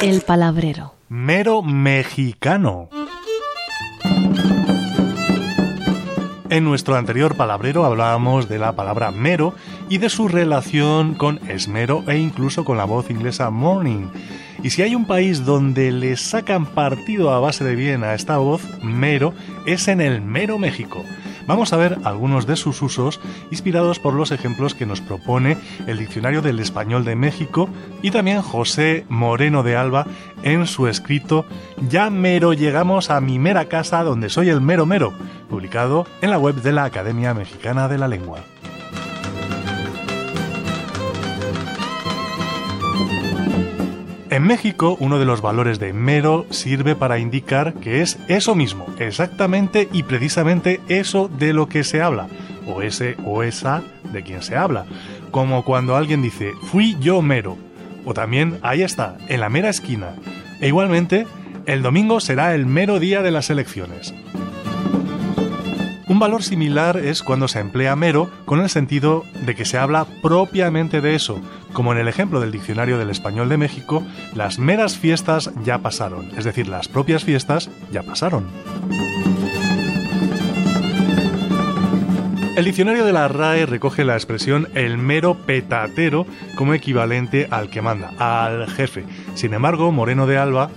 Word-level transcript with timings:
El 0.00 0.20
palabrero. 0.20 0.94
Mero 1.08 1.62
mexicano. 1.62 2.88
En 6.48 6.62
nuestro 6.62 6.94
anterior 6.94 7.36
palabrero 7.36 7.84
hablábamos 7.84 8.48
de 8.48 8.58
la 8.60 8.76
palabra 8.76 9.10
mero 9.10 9.54
y 9.88 9.98
de 9.98 10.08
su 10.08 10.28
relación 10.28 11.14
con 11.14 11.40
esmero 11.50 12.04
e 12.06 12.16
incluso 12.18 12.64
con 12.64 12.76
la 12.76 12.84
voz 12.84 13.10
inglesa 13.10 13.50
morning. 13.50 14.06
Y 14.66 14.70
si 14.70 14.82
hay 14.82 14.96
un 14.96 15.04
país 15.04 15.44
donde 15.44 15.92
le 15.92 16.16
sacan 16.16 16.66
partido 16.66 17.30
a 17.30 17.38
base 17.38 17.62
de 17.62 17.76
bien 17.76 18.02
a 18.02 18.14
esta 18.14 18.38
voz, 18.38 18.64
mero, 18.82 19.32
es 19.64 19.86
en 19.86 20.00
el 20.00 20.20
mero 20.20 20.58
México. 20.58 21.04
Vamos 21.46 21.72
a 21.72 21.76
ver 21.76 21.98
algunos 22.02 22.48
de 22.48 22.56
sus 22.56 22.82
usos 22.82 23.20
inspirados 23.52 24.00
por 24.00 24.12
los 24.12 24.32
ejemplos 24.32 24.74
que 24.74 24.84
nos 24.84 25.00
propone 25.00 25.56
el 25.86 25.98
Diccionario 25.98 26.42
del 26.42 26.58
Español 26.58 27.04
de 27.04 27.14
México 27.14 27.68
y 28.02 28.10
también 28.10 28.42
José 28.42 29.06
Moreno 29.08 29.62
de 29.62 29.76
Alba 29.76 30.08
en 30.42 30.66
su 30.66 30.88
escrito 30.88 31.46
Ya 31.88 32.10
mero 32.10 32.52
llegamos 32.52 33.10
a 33.10 33.20
mi 33.20 33.38
mera 33.38 33.66
casa 33.66 34.02
donde 34.02 34.30
soy 34.30 34.48
el 34.48 34.60
mero 34.60 34.84
mero, 34.84 35.12
publicado 35.48 36.08
en 36.22 36.30
la 36.30 36.40
web 36.40 36.56
de 36.56 36.72
la 36.72 36.82
Academia 36.82 37.34
Mexicana 37.34 37.86
de 37.86 37.98
la 37.98 38.08
Lengua. 38.08 38.40
En 44.36 44.42
México, 44.42 44.98
uno 45.00 45.18
de 45.18 45.24
los 45.24 45.40
valores 45.40 45.78
de 45.78 45.94
mero 45.94 46.44
sirve 46.50 46.94
para 46.94 47.18
indicar 47.18 47.72
que 47.72 48.02
es 48.02 48.18
eso 48.28 48.54
mismo, 48.54 48.84
exactamente 48.98 49.88
y 49.94 50.02
precisamente 50.02 50.82
eso 50.88 51.28
de 51.28 51.54
lo 51.54 51.70
que 51.70 51.84
se 51.84 52.02
habla, 52.02 52.28
o 52.66 52.82
ese 52.82 53.16
o 53.24 53.42
esa 53.42 53.82
de 54.12 54.22
quien 54.22 54.42
se 54.42 54.54
habla, 54.54 54.84
como 55.30 55.64
cuando 55.64 55.96
alguien 55.96 56.20
dice 56.20 56.52
fui 56.70 56.98
yo 57.00 57.22
mero, 57.22 57.56
o 58.04 58.12
también 58.12 58.58
ahí 58.60 58.82
está, 58.82 59.16
en 59.26 59.40
la 59.40 59.48
mera 59.48 59.70
esquina, 59.70 60.08
e 60.60 60.68
igualmente, 60.68 61.26
el 61.64 61.80
domingo 61.80 62.20
será 62.20 62.54
el 62.54 62.66
mero 62.66 63.00
día 63.00 63.22
de 63.22 63.30
las 63.30 63.48
elecciones. 63.48 64.12
Un 66.08 66.20
valor 66.20 66.44
similar 66.44 66.98
es 66.98 67.24
cuando 67.24 67.48
se 67.48 67.58
emplea 67.58 67.96
mero 67.96 68.30
con 68.44 68.60
el 68.60 68.70
sentido 68.70 69.24
de 69.44 69.56
que 69.56 69.64
se 69.64 69.76
habla 69.76 70.06
propiamente 70.22 71.00
de 71.00 71.16
eso, 71.16 71.40
como 71.72 71.92
en 71.92 71.98
el 71.98 72.06
ejemplo 72.06 72.40
del 72.40 72.52
Diccionario 72.52 72.96
del 72.96 73.10
Español 73.10 73.48
de 73.48 73.56
México, 73.56 74.04
las 74.32 74.60
meras 74.60 74.96
fiestas 74.96 75.50
ya 75.64 75.78
pasaron, 75.78 76.30
es 76.36 76.44
decir, 76.44 76.68
las 76.68 76.86
propias 76.86 77.24
fiestas 77.24 77.70
ya 77.90 78.04
pasaron. 78.04 78.46
El 82.56 82.64
diccionario 82.64 83.04
de 83.04 83.12
la 83.12 83.26
RAE 83.26 83.66
recoge 83.66 84.04
la 84.04 84.14
expresión 84.14 84.68
el 84.74 84.96
mero 84.98 85.34
petatero 85.34 86.24
como 86.54 86.72
equivalente 86.72 87.48
al 87.50 87.68
que 87.68 87.82
manda, 87.82 88.12
al 88.18 88.68
jefe. 88.68 89.04
Sin 89.34 89.52
embargo, 89.52 89.92
Moreno 89.92 90.26
de 90.26 90.38
Alba 90.38 90.70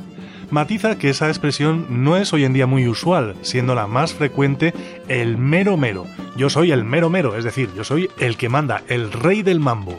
matiza 0.51 0.97
que 0.97 1.09
esa 1.09 1.27
expresión 1.27 1.85
no 1.89 2.17
es 2.17 2.33
hoy 2.33 2.45
en 2.45 2.53
día 2.53 2.67
muy 2.67 2.87
usual, 2.87 3.35
siendo 3.41 3.75
la 3.75 3.87
más 3.87 4.13
frecuente 4.13 4.73
el 5.07 5.37
mero 5.37 5.77
mero. 5.77 6.05
Yo 6.35 6.49
soy 6.49 6.71
el 6.71 6.83
mero 6.83 7.09
mero, 7.09 7.35
es 7.35 7.43
decir, 7.43 7.69
yo 7.75 7.83
soy 7.83 8.09
el 8.19 8.37
que 8.37 8.49
manda, 8.49 8.83
el 8.87 9.11
rey 9.11 9.43
del 9.43 9.59
mambo. 9.59 9.97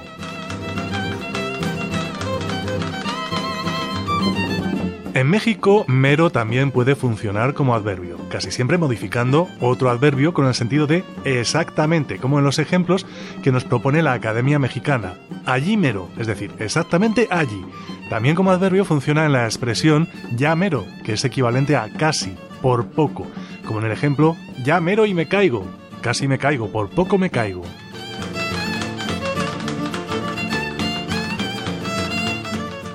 En 5.20 5.28
México, 5.28 5.84
mero 5.86 6.30
también 6.30 6.70
puede 6.70 6.94
funcionar 6.94 7.52
como 7.52 7.74
adverbio, 7.74 8.16
casi 8.30 8.50
siempre 8.50 8.78
modificando 8.78 9.48
otro 9.60 9.90
adverbio 9.90 10.32
con 10.32 10.46
el 10.46 10.54
sentido 10.54 10.86
de 10.86 11.04
exactamente, 11.26 12.16
como 12.16 12.38
en 12.38 12.44
los 12.46 12.58
ejemplos 12.58 13.04
que 13.42 13.52
nos 13.52 13.64
propone 13.64 14.00
la 14.02 14.14
Academia 14.14 14.58
Mexicana. 14.58 15.18
Allí 15.44 15.76
mero, 15.76 16.08
es 16.16 16.26
decir, 16.26 16.52
exactamente 16.58 17.28
allí. 17.30 17.62
También 18.08 18.34
como 18.34 18.50
adverbio 18.50 18.86
funciona 18.86 19.26
en 19.26 19.32
la 19.32 19.44
expresión 19.44 20.08
ya 20.36 20.56
mero, 20.56 20.86
que 21.04 21.12
es 21.12 21.24
equivalente 21.26 21.76
a 21.76 21.90
casi, 21.92 22.34
por 22.62 22.86
poco, 22.86 23.26
como 23.66 23.80
en 23.80 23.84
el 23.84 23.92
ejemplo 23.92 24.38
ya 24.64 24.80
mero 24.80 25.04
y 25.04 25.12
me 25.12 25.28
caigo, 25.28 25.66
casi 26.00 26.28
me 26.28 26.38
caigo, 26.38 26.72
por 26.72 26.88
poco 26.88 27.18
me 27.18 27.28
caigo. 27.28 27.64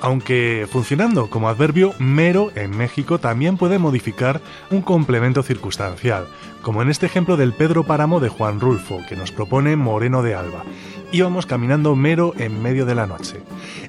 Aunque 0.06 0.68
funcionando 0.70 1.28
como 1.28 1.48
adverbio, 1.48 1.92
mero 1.98 2.52
en 2.54 2.70
México 2.70 3.18
también 3.18 3.56
puede 3.56 3.80
modificar 3.80 4.40
un 4.70 4.80
complemento 4.80 5.42
circunstancial, 5.42 6.28
como 6.62 6.80
en 6.80 6.90
este 6.90 7.06
ejemplo 7.06 7.36
del 7.36 7.52
Pedro 7.52 7.82
Páramo 7.82 8.20
de 8.20 8.28
Juan 8.28 8.60
Rulfo, 8.60 9.00
que 9.08 9.16
nos 9.16 9.32
propone 9.32 9.74
Moreno 9.74 10.22
de 10.22 10.36
Alba. 10.36 10.62
Íbamos 11.10 11.44
caminando 11.44 11.96
mero 11.96 12.34
en 12.38 12.62
medio 12.62 12.86
de 12.86 12.94
la 12.94 13.08
noche. 13.08 13.40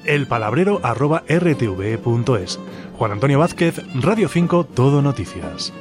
El 0.06 0.26
palabrero 0.26 0.80
arroba 0.82 1.22
rtv.es. 1.30 2.60
Juan 2.98 3.12
Antonio 3.12 3.38
Vázquez, 3.38 3.80
Radio 4.02 4.28
5, 4.28 4.64
Todo 4.74 5.04
Noticias. 5.04 5.72